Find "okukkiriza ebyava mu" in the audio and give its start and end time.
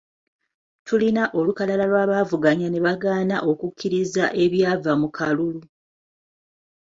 3.49-5.09